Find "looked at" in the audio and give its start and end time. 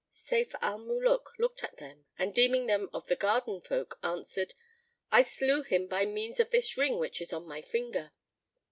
1.37-1.77